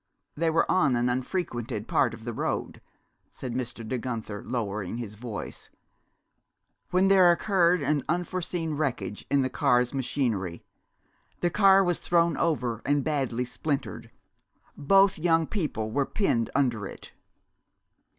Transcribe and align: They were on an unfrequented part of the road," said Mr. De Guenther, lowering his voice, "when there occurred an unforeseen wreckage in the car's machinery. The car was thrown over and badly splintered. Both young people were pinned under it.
They 0.35 0.49
were 0.49 0.65
on 0.71 0.95
an 0.95 1.09
unfrequented 1.09 1.87
part 1.87 2.15
of 2.15 2.23
the 2.23 2.33
road," 2.33 2.81
said 3.31 3.53
Mr. 3.53 3.87
De 3.87 3.99
Guenther, 3.99 4.43
lowering 4.43 4.97
his 4.97 5.13
voice, 5.13 5.69
"when 6.89 7.07
there 7.07 7.31
occurred 7.31 7.83
an 7.83 8.01
unforeseen 8.09 8.73
wreckage 8.73 9.25
in 9.29 9.41
the 9.41 9.49
car's 9.51 9.93
machinery. 9.93 10.63
The 11.41 11.51
car 11.51 11.83
was 11.83 11.99
thrown 11.99 12.35
over 12.35 12.81
and 12.83 13.03
badly 13.03 13.45
splintered. 13.45 14.09
Both 14.75 15.19
young 15.19 15.45
people 15.45 15.91
were 15.91 16.07
pinned 16.07 16.49
under 16.55 16.87
it. 16.87 17.11